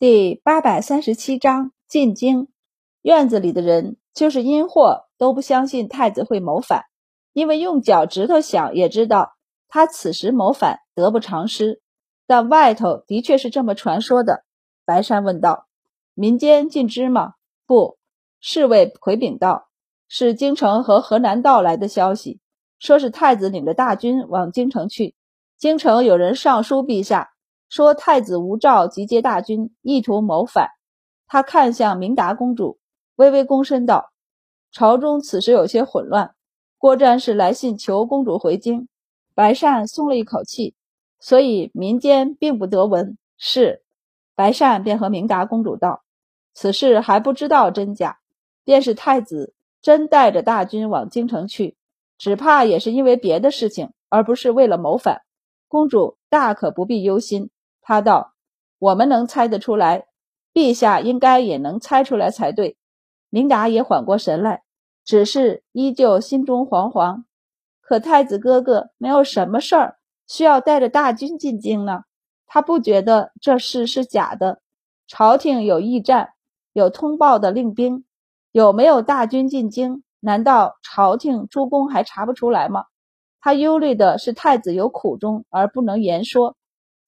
[0.00, 2.48] 第八百三十七章进京。
[3.02, 6.84] 院子里的人，就是阴货，都不相信太子会谋反，
[7.34, 9.34] 因为用脚趾头想也知道，
[9.68, 11.82] 他此时谋反得不偿失。
[12.26, 14.42] 但外头的确是这么传说的。
[14.86, 15.66] 白山问道
[16.16, 17.34] ：“民间尽知吗？”
[17.68, 17.98] 不，
[18.40, 19.68] 侍卫回禀道
[20.08, 22.40] ：“是京城和河南道来的消息，
[22.78, 25.14] 说是太子领着大军往京城去。
[25.58, 27.32] 京城有人上书陛下。”
[27.70, 30.70] 说太子无诏集结大军，意图谋反。
[31.28, 32.80] 他看向明达公主，
[33.14, 34.10] 微微躬身道
[34.72, 36.34] ：“朝中此时有些混乱，
[36.78, 38.88] 郭战士来信求公主回京。”
[39.34, 40.74] 白善松了一口气，
[41.20, 43.16] 所以民间并不得闻。
[43.38, 43.84] 是，
[44.34, 46.02] 白善便和明达公主道
[46.52, 48.18] ：“此事还不知道真假，
[48.64, 51.76] 便是太子真带着大军往京城去，
[52.18, 55.22] 只怕也是因为别的事情，而不是为了谋反。
[55.68, 57.48] 公主大可不必忧心。”
[57.90, 58.34] 他道
[58.78, 60.06] ：“我们能猜得出来，
[60.54, 62.76] 陛下应该也能猜出来才对。”
[63.30, 64.62] 明达也缓过神来，
[65.04, 67.24] 只是依旧心中惶惶。
[67.80, 69.96] 可太子哥哥没有什么事儿
[70.28, 72.04] 需要带着大军进京呢？
[72.46, 74.60] 他不觉得这事是假的。
[75.08, 76.34] 朝廷有驿站，
[76.72, 78.04] 有通报的令兵，
[78.52, 80.04] 有没有大军进京？
[80.20, 82.84] 难道朝廷诸公还查不出来吗？
[83.40, 86.54] 他忧虑的是太子有苦衷而不能言说。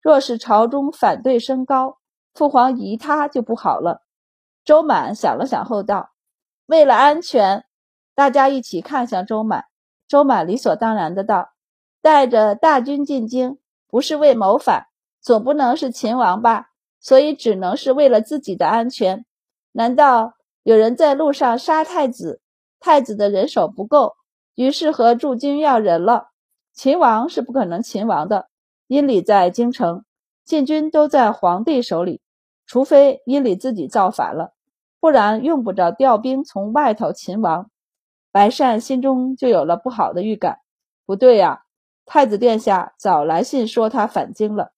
[0.02, 1.98] 若是朝中反对升高，
[2.34, 4.02] 父皇疑他就不好了。
[4.64, 6.10] 周满想了想后道
[6.66, 7.64] ：“为了安全，
[8.14, 9.66] 大家一起看向周满。”
[10.08, 11.52] 周满理所当然的道
[12.02, 14.88] ：“带着大军进京，不是为谋反，
[15.20, 16.66] 总不能是秦王吧？
[17.00, 19.24] 所以只能是为了自己的安全。
[19.72, 22.40] 难道有人在路上杀太子？
[22.78, 24.16] 太子的人手不够，
[24.54, 26.28] 于是和驻军要人了。
[26.72, 28.48] 秦王是不可能秦王的。”
[28.86, 30.04] 阴礼在京城，
[30.44, 32.20] 禁军都在皇帝手里，
[32.66, 34.52] 除非阴礼自己造反了，
[35.00, 37.70] 不然用不着调兵从外头擒王。
[38.30, 40.60] 白善心中就有了不好的预感，
[41.04, 41.64] 不对呀，
[42.06, 44.72] 太子殿下早来信说他返京了，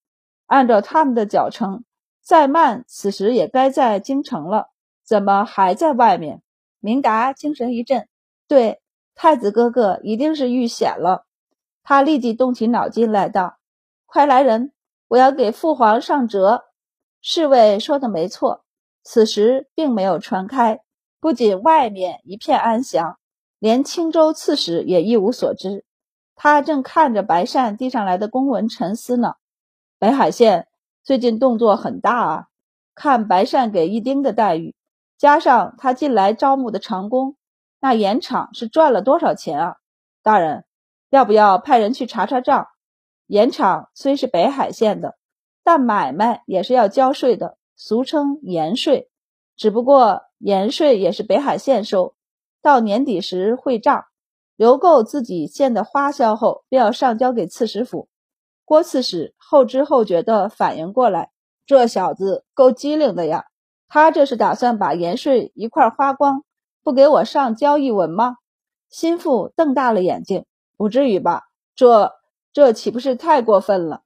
[0.47, 1.85] 按照他们的脚程，
[2.21, 4.71] 再慢此时也该在京城了，
[5.05, 6.43] 怎么还在外面？
[6.81, 8.09] 明达精神一振，
[8.47, 8.81] 对，
[9.15, 11.25] 太子哥哥一定是遇险了，
[11.83, 13.59] 他立即动起脑筋来道。
[14.15, 14.71] 快来人！
[15.09, 16.67] 我要给父皇上折。
[17.21, 18.65] 侍卫说的没错，
[19.03, 20.83] 此时并没有传开，
[21.19, 23.19] 不仅外面一片安详，
[23.59, 25.85] 连青州刺史也一无所知。
[26.37, 29.35] 他正看着白善递上来的公文沉思呢。
[29.99, 30.69] 北海县
[31.03, 32.47] 最近动作很大啊！
[32.95, 34.77] 看白善给一丁的待遇，
[35.19, 37.35] 加上他近来招募的长工，
[37.81, 39.77] 那盐场是赚了多少钱啊？
[40.23, 40.65] 大人，
[41.11, 42.69] 要不要派人去查查账？
[43.27, 45.17] 盐场虽是北海县的，
[45.63, 49.09] 但买卖也是要交税的，俗称盐税。
[49.57, 52.15] 只不过盐税也是北海县收，
[52.61, 54.05] 到年底时会账，
[54.57, 58.09] 留够自己县的花销后，便要上交给刺史府。
[58.67, 61.31] 郭刺史后知后觉地反应过来，
[61.65, 63.47] 这小子够机灵的呀！
[63.89, 66.45] 他这是打算把盐税一块花光，
[66.83, 68.37] 不给我上交一文吗？
[68.91, 70.45] 心腹瞪大了眼睛，
[70.77, 71.45] 不至于吧？
[71.75, 72.13] 这。
[72.55, 74.03] 这岂不是太过分了？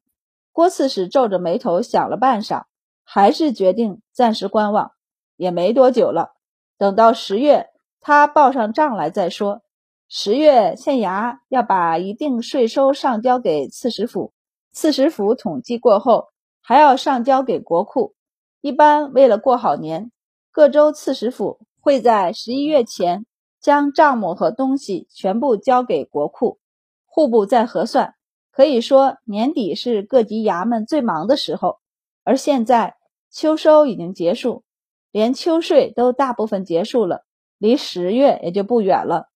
[0.53, 2.65] 郭刺史皱着眉头想了半晌，
[3.05, 4.93] 还是决定暂时观望。
[5.37, 6.33] 也没多久了，
[6.79, 7.69] 等到十月，
[8.01, 9.61] 他报上账来再说。
[10.09, 14.33] 十月县衙要把一定税收上交给刺史府，
[14.73, 16.29] 刺史府统计过后，
[16.63, 18.15] 还要上交给国库。
[18.63, 20.11] 一般为了过好年，
[20.51, 23.27] 各州刺史府会在十一月前
[23.61, 26.59] 将账目和东西全部交给国库，
[27.05, 28.15] 户部再核算。
[28.59, 31.79] 可以说年底是各级衙门最忙的时候，
[32.25, 32.97] 而现在
[33.31, 34.65] 秋收已经结束，
[35.13, 37.25] 连秋税都大部分结束了，
[37.57, 39.29] 离十月也就不远了。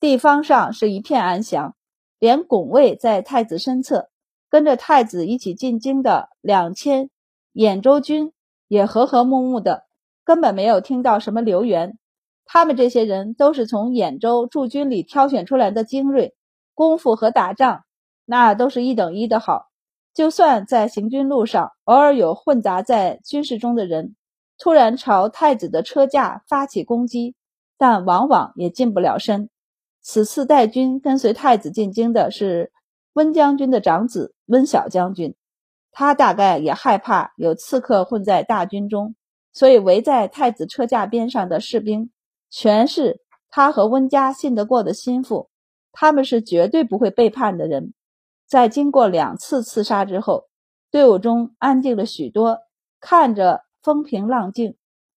[0.00, 1.76] 地方上是一片安详，
[2.18, 4.08] 连拱卫在太子身侧，
[4.50, 7.10] 跟着太子一起进京的两千
[7.52, 8.32] 兖州军
[8.66, 9.84] 也和和睦睦的，
[10.24, 11.96] 根本没有听到什么流言。
[12.44, 16.34] 他们这些人都是从兖州驻军里挑选出来的精锐，
[16.74, 17.84] 功夫和打仗。
[18.26, 19.66] 那都是一等一的好，
[20.14, 24.16] 就算在行军路上偶尔有混杂在军事中的人，
[24.58, 27.34] 突然朝太子的车驾发起攻击，
[27.76, 29.50] 但往往也近不了身。
[30.00, 32.72] 此次带军跟随太子进京的是
[33.14, 35.34] 温将军的长子温小将军，
[35.92, 39.14] 他大概也害怕有刺客混在大军中，
[39.52, 42.10] 所以围在太子车驾边上的士兵，
[42.50, 45.48] 全是他和温家信得过的心腹，
[45.92, 47.92] 他们是绝对不会背叛的人。
[48.54, 50.44] 在经过两次刺杀之后，
[50.92, 52.60] 队伍中安静了许多。
[53.00, 54.76] 看着风平浪静，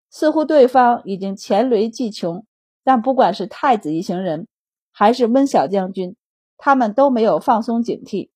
[0.09, 2.47] 似乎对方已经黔驴技穷。
[2.83, 4.47] 但不管是太子一行人，
[4.91, 6.15] 还是温小将军，
[6.57, 8.31] 他们都没有放松警惕。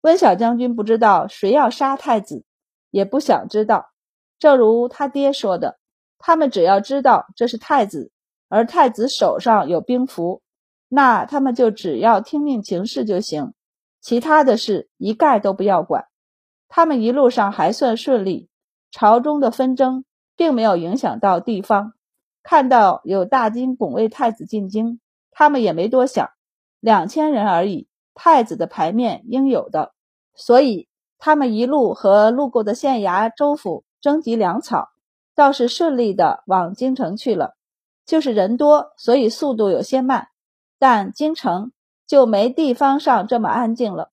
[0.00, 2.44] 温小将军不知道谁要杀太子，
[2.90, 3.92] 也不想知道。
[4.40, 5.78] 正如他爹说的，
[6.18, 8.10] 他们只要知道这是太子，
[8.48, 10.42] 而太子手上有兵符，
[10.88, 13.54] 那他们就只要听命行事就行，
[14.02, 16.04] 其他的事一概都不要管。
[16.68, 18.50] 他们一路上还算顺利，
[18.90, 20.04] 朝中的纷争
[20.36, 21.94] 并没有影响到地方。
[22.42, 25.00] 看到有大金拱卫太子进京，
[25.30, 26.30] 他们也没多想，
[26.80, 29.92] 两千人而已，太子的牌面应有的，
[30.34, 30.88] 所以
[31.18, 34.88] 他们一路和路过的县衙、州府征集粮草，
[35.36, 37.54] 倒是顺利的往京城去了。
[38.04, 40.26] 就是人多，所以速度有些慢，
[40.80, 41.70] 但京城
[42.06, 44.10] 就没地方上这么安静了。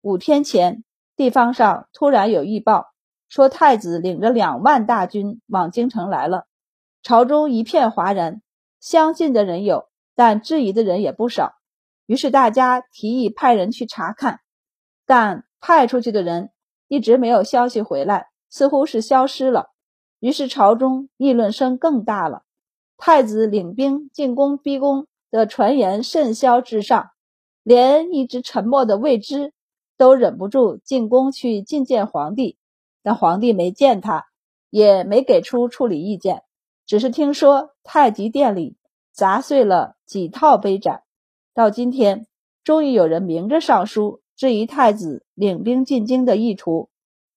[0.00, 0.84] 五天前，
[1.16, 2.92] 地方上突然有预报，
[3.28, 6.46] 说太子领着两万大军往京城来了。
[7.02, 8.42] 朝中一片哗然，
[8.80, 11.54] 相信的人有，但质疑的人也不少。
[12.06, 14.40] 于是大家提议派人去查看，
[15.06, 16.50] 但派出去的人
[16.88, 19.70] 一直没有消息回来，似乎是消失了。
[20.18, 22.42] 于是朝中议论声更大了。
[22.98, 27.11] 太子领兵进宫逼宫的传言甚嚣至上，
[27.62, 29.52] 连一直沉默的魏之
[29.96, 32.56] 都忍不住进宫去觐见皇帝，
[33.02, 34.26] 但皇帝没见他，
[34.70, 36.42] 也没给出处理意见。
[36.86, 38.76] 只是听说太极殿里
[39.12, 41.02] 砸碎了几套杯盏，
[41.54, 42.26] 到今天
[42.64, 46.90] 终于有人明着上书质疑太子领兵进京的意图。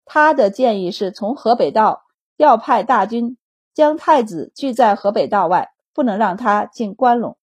[0.06, 2.04] 他的建议是从河北道
[2.38, 3.38] 调派大军，
[3.74, 7.36] 将太子拒在河北道外，不能让他进关陇。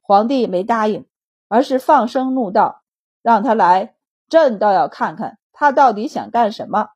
[0.00, 1.06] 皇帝没答应，
[1.50, 2.84] 而是放声怒道
[3.22, 3.96] ：“让他来，
[4.28, 6.90] 朕倒要看看他到底想干什么。”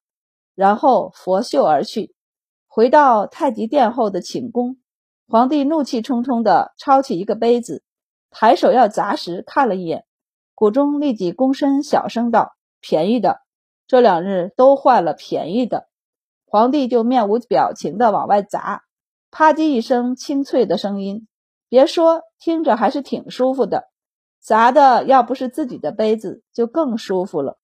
[0.54, 2.14] 然后拂袖而去。
[2.68, 4.76] 回到太极殿后的寝宫，
[5.28, 7.82] 皇帝怒气冲冲地抄起一个杯子，
[8.30, 10.04] 抬手要砸时，看了一眼，
[10.54, 13.40] 谷中立即躬身小声道：“便宜的，
[13.88, 15.88] 这两日都换了便宜的。”
[16.46, 18.84] 皇帝就面无表情地往外砸，
[19.32, 21.26] 啪叽一声清脆的声音，
[21.68, 23.88] 别说听着还是挺舒服的，
[24.44, 27.58] 砸的要不是自己的杯子，就更舒服了。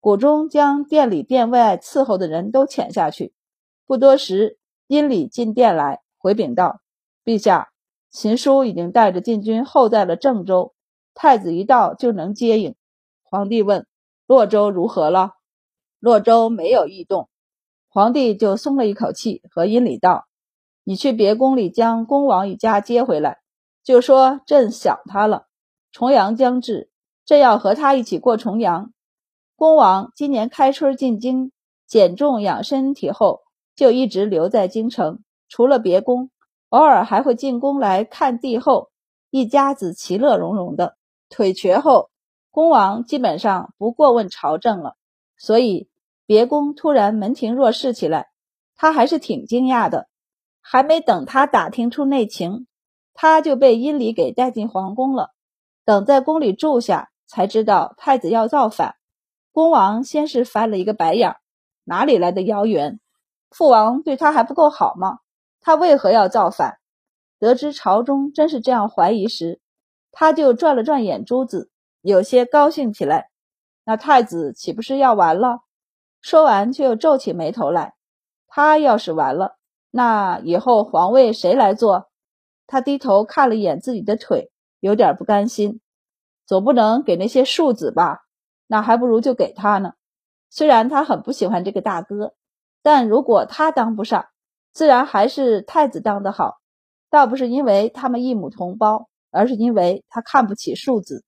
[0.00, 3.34] 谷中将殿里殿外伺候的人都遣下去。
[3.84, 6.80] 不多时，殷礼进殿来回禀道
[7.26, 7.68] ：“陛下，
[8.10, 10.72] 秦叔已经带着禁军候在了郑州，
[11.12, 12.74] 太子一到就能接应。”
[13.22, 13.86] 皇帝问
[14.26, 15.32] ：“洛州如何了？”
[16.00, 17.28] 洛州没有异动，
[17.90, 20.26] 皇帝就松了一口气，和殷礼道
[20.84, 23.40] ：“你去别宫里将恭王一家接回来，
[23.82, 25.48] 就说朕想他了。
[25.94, 26.90] 重阳将至，
[27.24, 28.92] 朕要和他一起过重阳。
[29.54, 31.52] 恭王今年开春进京，
[31.86, 33.42] 减重养身体后。”
[33.76, 36.30] 就一直留在京城，除了别宫，
[36.68, 38.90] 偶尔还会进宫来看帝后，
[39.30, 40.96] 一家子其乐融融的。
[41.28, 42.08] 腿瘸后，
[42.52, 44.94] 恭王基本上不过问朝政了，
[45.36, 45.88] 所以
[46.24, 48.28] 别宫突然门庭若市起来，
[48.76, 50.06] 他还是挺惊讶的。
[50.60, 52.68] 还没等他打听出内情，
[53.12, 55.33] 他就被殷礼给带进皇宫了。
[55.84, 58.96] 等在宫里住下，才知道太子要造反。
[59.52, 61.36] 恭王先是翻了一个白眼，
[61.84, 63.00] 哪里来的谣言？
[63.50, 65.18] 父王对他还不够好吗？
[65.60, 66.78] 他为何要造反？
[67.38, 69.60] 得知朝中真是这样怀疑时，
[70.10, 73.30] 他就转了转眼珠子，有些高兴起来。
[73.84, 75.60] 那太子岂不是要完了？
[76.22, 77.94] 说完，却又皱起眉头来。
[78.48, 79.56] 他要是完了，
[79.90, 82.08] 那以后皇位谁来做？
[82.66, 84.50] 他低头看了一眼自己的腿，
[84.84, 85.80] 有点不甘心。
[86.44, 88.18] 总不能给那些庶子吧？
[88.66, 89.94] 那还不如就给他呢。
[90.50, 92.34] 虽然他很不喜欢这个大哥。
[92.82, 94.26] 但如果他当不上，
[94.74, 96.58] 自然还是太子当的好。
[97.08, 101.24] 倒不是因为他们一母同胞，而是因为他看不起庶子。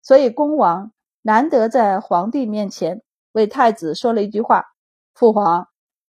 [0.00, 4.64] 所以恭王难得在皇帝面前为太子说了一句话
[5.12, 5.68] ：“父皇，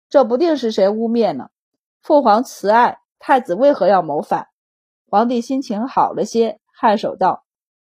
[0.10, 1.50] 这不定是谁污蔑呢？
[2.02, 4.48] 父皇慈爱太子，为何要谋反？”
[5.12, 7.44] 皇帝心情好了些，颔首道：“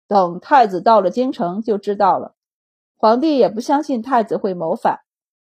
[0.08, 2.36] 等太子到了京城就知道了。”
[2.98, 5.00] 皇帝也不相信太子会谋反。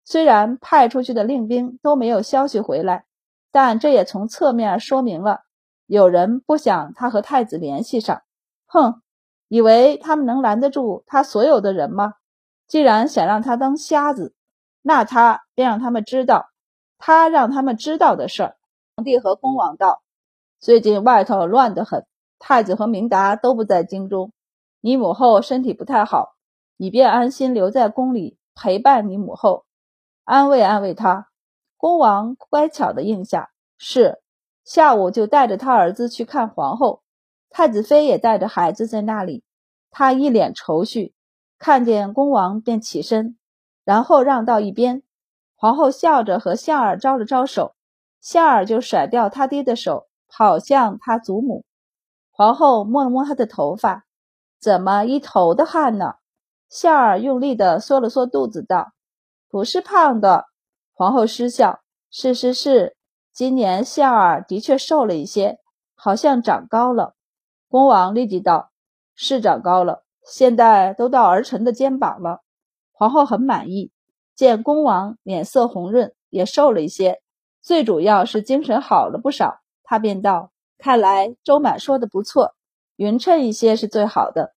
[0.04, 3.06] 虽然派出去的令兵都没有消息回来，
[3.50, 5.40] 但这也从侧面说明了
[5.86, 8.24] 有人不想他和太子联系上。
[8.66, 9.02] 哼，
[9.48, 12.16] 以为他们能拦得住他所有的人吗？
[12.68, 14.36] 既然想让他当瞎子，
[14.82, 16.50] 那他便让他们知道
[16.98, 18.58] 他让他们知道的事儿。
[18.96, 20.02] 皇帝和恭王道
[20.60, 22.06] ：“最近外头乱得很，
[22.40, 24.32] 太子和明达都不在京中。
[24.82, 26.36] 你母后身体不太好，
[26.78, 29.66] 你便安心留在宫里陪伴你母后。”
[30.24, 31.28] 安慰安慰他，
[31.76, 34.22] 恭王乖巧的应下，是。
[34.64, 37.02] 下午就带着他儿子去看皇后，
[37.50, 39.44] 太子妃也带着孩子在那里。
[39.90, 41.16] 他一脸愁绪，
[41.58, 43.38] 看见恭王便起身，
[43.84, 45.02] 然后让到一边。
[45.56, 47.74] 皇后笑着和向儿招了招手，
[48.22, 51.66] 向儿就甩掉他爹的手，跑向他祖母。
[52.40, 54.06] 皇后摸了摸他的头发，
[54.62, 56.14] 怎么一头的汗呢？
[56.70, 58.94] 向儿用力地缩了缩肚子，道
[59.52, 60.46] ：“不是胖的。”
[60.96, 62.96] 皇后失笑：“是是是。”
[63.36, 65.60] 今年夏儿的确瘦了一些，
[65.96, 67.14] 好像长高了。
[67.68, 68.72] 恭王立即道
[69.16, 72.40] ：“是长高了，现在都到儿臣的肩膀了。”
[72.96, 73.92] 皇后很满意，
[74.34, 77.22] 见恭王脸色红润，也瘦了一些，
[77.62, 79.60] 最主要是精神好了不少。
[79.84, 82.56] 她便道：“看来周满说的不错，
[82.96, 84.56] 匀称一些是最好的。”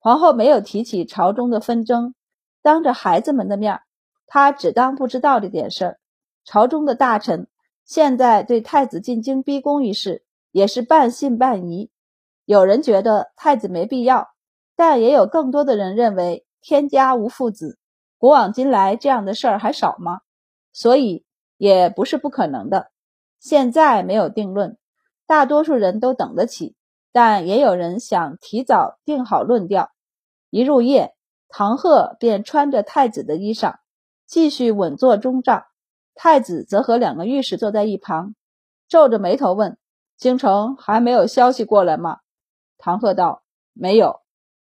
[0.00, 2.14] 皇后没有提起朝中的纷争，
[2.62, 3.80] 当着孩子们的面，
[4.26, 5.98] 她只当不知道这点事儿。
[6.44, 7.48] 朝中的大臣。
[7.84, 11.88] 现在对太子进京逼宫一事也是半信半疑，
[12.44, 14.30] 有人觉得太子没必要，
[14.74, 17.78] 但也有更多的人认为天家无父子，
[18.18, 20.22] 古往今来这样的事儿还少吗？
[20.72, 21.24] 所以
[21.58, 22.90] 也不是不可能的。
[23.38, 24.76] 现在没有定论，
[25.26, 26.76] 大多数人都等得起，
[27.12, 29.90] 但也有人想提早定好论调。
[30.50, 31.14] 一入夜，
[31.48, 33.76] 唐贺便穿着太子的衣裳，
[34.26, 35.64] 继续稳坐中帐。
[36.14, 38.34] 太子则和两个御史坐在一旁，
[38.88, 39.76] 皱着眉头问
[40.16, 42.20] ：“京城还没有消息过来吗？”
[42.78, 43.42] 唐贺道
[43.74, 44.20] ：“没有。”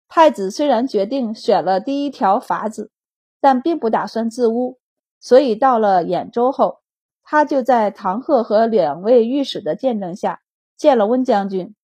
[0.08, 2.92] 太子虽然决定选了第一条法子，
[3.40, 4.78] 但并不打算自污，
[5.18, 6.80] 所以到了兖州后，
[7.24, 10.40] 他就在唐贺和两位御史的见证下
[10.76, 11.74] 见了温将军，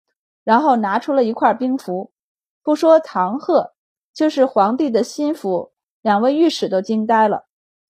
[0.44, 2.12] 然后拿出了一块兵符。
[2.62, 3.73] 不说唐贺，
[4.12, 7.47] 就是皇帝的心腹，两位御史都惊呆了。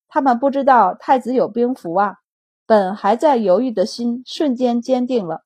[0.08, 2.16] 他们不知道太子有兵符啊！
[2.66, 5.42] 本还在犹豫的心瞬间坚定了。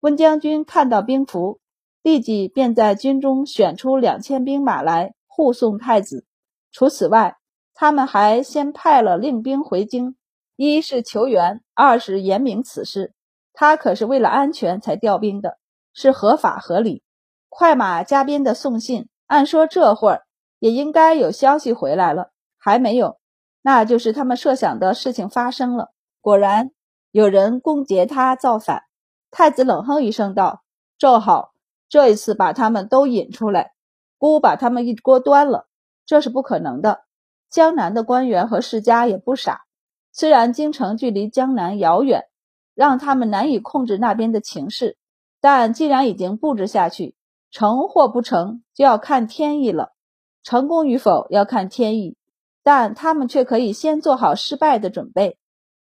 [0.00, 1.60] 温将军看到兵符，
[2.02, 6.26] 立即便在军中选出两千兵马来护送太子。
[6.72, 7.36] 除此外，
[7.74, 10.16] 他们还先派了令兵回京，
[10.56, 13.14] 一是求援，二是言明此事。
[13.60, 15.58] 他可是为了安全才调兵的，
[15.92, 17.02] 是合法合理。
[17.50, 20.22] 快马加鞭的送信，按说这会儿
[20.60, 23.18] 也应该有消息回来了，还没有。
[23.60, 25.90] 那就是他们设想的事情发生了。
[26.22, 26.70] 果然
[27.10, 28.84] 有人攻讦他造反。
[29.30, 30.62] 太子冷哼一声道
[30.96, 31.52] ：“正好
[31.86, 33.72] 这一次把他们都引出来，
[34.16, 35.66] 孤把他们一锅端了。
[36.06, 37.02] 这是不可能的。
[37.50, 39.64] 江南的官员和世家也不傻，
[40.12, 42.24] 虽然京城距离江南遥远，
[42.80, 44.96] 让他们难以控制那边的情势，
[45.38, 47.14] 但既然已经布置下去，
[47.50, 49.92] 成或不成就要看天意了。
[50.42, 52.16] 成功与否要看天意。”
[52.64, 55.36] 但他们却可以先做好失败的准备。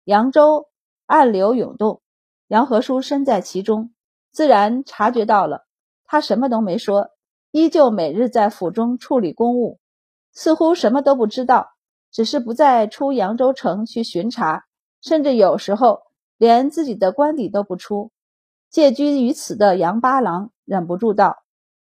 [0.05, 0.69] 扬州
[1.05, 2.01] 暗流涌动，
[2.47, 3.91] 杨和书身在其中，
[4.31, 5.65] 自然察觉到了。
[6.05, 7.09] 他什么都没说，
[7.51, 9.81] 依旧每日在府中处理公务，
[10.31, 11.71] 似乎什么都不知道。
[12.13, 14.63] 只是不再出扬州城去巡查，
[15.01, 16.03] 甚至有时候
[16.37, 18.11] 连自己的官邸都不出。
[18.69, 21.37] 借居于此的杨八郎忍不住道：“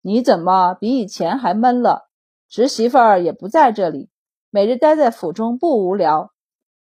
[0.02, 2.08] 你怎么比以前还闷了？
[2.48, 4.08] 侄媳妇儿也不在这里。”
[4.50, 6.30] 每日待在府中不无聊。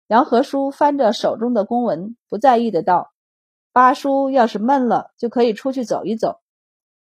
[0.08, 3.12] 杨和叔翻着手中的公文，不在意的道
[3.72, 6.40] ：“八叔要是闷了，就可以出去走一走。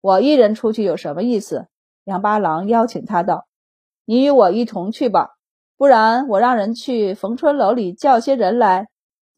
[0.03, 1.69] 我一人出去有什么意思？”
[2.05, 3.47] 杨八郎邀请他道
[4.05, 5.31] ：“你与我一同去吧，
[5.79, 8.89] 不然我让人去逢春楼里叫些人来，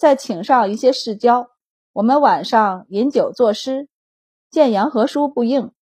[0.00, 1.50] 再请上一些世交，
[1.92, 3.86] 我们晚上饮酒作诗。”
[4.50, 5.72] 见杨和叔不应，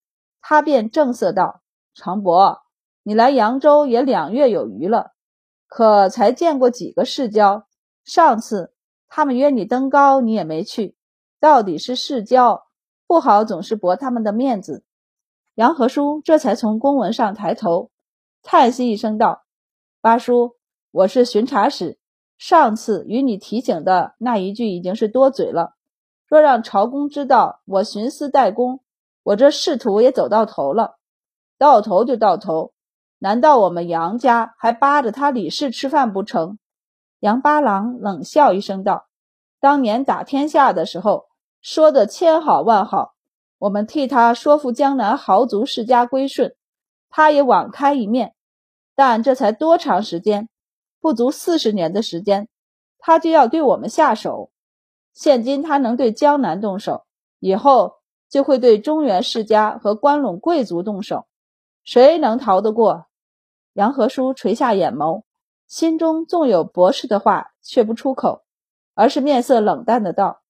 [0.41, 1.63] 他便正色道
[1.95, 2.63] ：“常伯，
[3.05, 5.13] 你来扬州也两月有余了。”
[5.69, 7.69] 可才见过几个世交？
[8.03, 8.75] 上次
[9.07, 10.97] 他们约你登高，你也没去，
[11.39, 12.65] 到底是世交
[13.07, 14.85] 不好，总是驳他们的面子。
[15.55, 17.93] 杨和叔这才从公文上抬头，
[18.43, 19.45] 叹息一声道
[20.03, 20.57] ：“八叔，
[20.91, 21.98] 我是巡查使，
[22.39, 25.75] 上次与你提醒的那一句已经是多嘴了。
[26.27, 28.81] 若让朝公知道我徇私待公，
[29.23, 30.97] 我这仕途也走到头了。
[31.59, 32.73] 到头就到头。”
[33.21, 36.61] 难道我们杨家还扒着他李氏吃饭不成？
[37.19, 39.09] 杨八郎冷笑一声道
[39.59, 41.25] ：“当年打天下的时候，
[41.61, 43.15] 说的千好万好，
[43.59, 46.55] 我们替他说服江南豪族世家归顺，
[47.11, 48.37] 他也网开一面。
[48.95, 50.49] 但这才多长时间？
[51.01, 52.49] 不足四十年的时间，
[52.99, 54.51] 他就要对我们下手。
[55.13, 57.05] 现今他能对江南动手，
[57.39, 57.95] 以后
[58.29, 61.27] 就会对中原世家和关陇贵族动手，
[61.85, 63.07] 谁能逃得过？”
[63.75, 65.23] 杨和叔垂下眼眸，
[65.67, 68.45] 心中纵有博士的话，却不出口。
[68.95, 70.43] 而是面色冷淡的道：“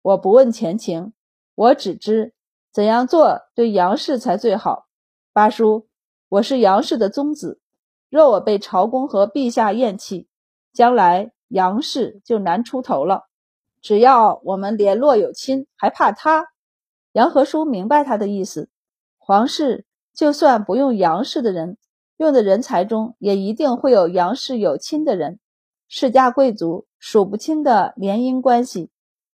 [0.00, 1.12] 我不问前情，
[1.56, 2.34] 我只知
[2.72, 4.86] 怎样做对杨氏才最好。
[5.32, 5.88] 八叔，
[6.28, 7.60] 我是杨氏的宗子，
[8.08, 10.28] 若我被朝公和陛下厌弃，
[10.72, 13.24] 将来杨氏就难出头了。
[13.80, 16.46] 只要我们联络有亲，还怕他？”
[17.12, 18.68] 杨和叔明白他的意思，
[19.16, 21.78] 皇室就算不用杨氏的人，
[22.16, 25.38] 用的人才中也一定会有杨氏有亲的人。
[25.88, 28.90] 世家贵族数不清的联姻关系，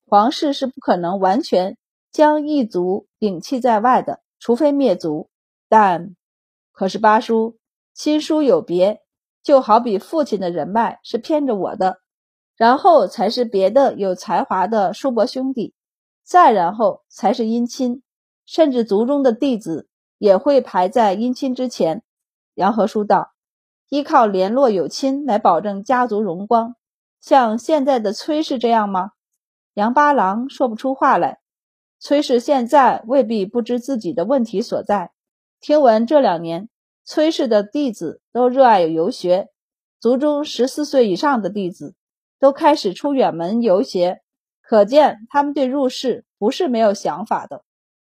[0.06, 1.76] 皇室是不可能完全
[2.10, 5.28] 将一族摒弃在外的，除非灭族。
[5.68, 6.14] 但
[6.72, 7.56] 可是八叔
[7.96, 9.00] 亲疏有别，
[9.42, 12.00] 就好比父亲的人脉是偏着我的，
[12.54, 15.72] 然后才是别的有才华的叔伯兄弟，
[16.22, 18.02] 再然后才是姻亲，
[18.44, 19.88] 甚至族中的弟子
[20.18, 22.02] 也会排在姻亲之前。
[22.54, 23.32] 杨和叔道。
[23.88, 26.74] 依靠联络有亲来保证家族荣光，
[27.20, 29.12] 像现在的崔氏这样吗？
[29.74, 31.38] 杨八郎说不出话来。
[32.00, 35.12] 崔氏现在未必不知自己的问题所在。
[35.60, 36.68] 听闻这两年
[37.08, 39.48] 崔氏的弟子都热爱游学，
[40.00, 41.94] 族中十四岁以上的弟子
[42.40, 44.22] 都开始出远门游学，
[44.60, 47.62] 可见他们对入世不是没有想法的。